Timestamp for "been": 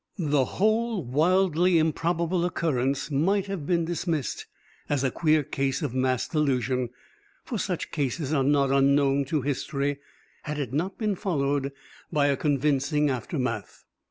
3.67-3.85, 10.97-11.13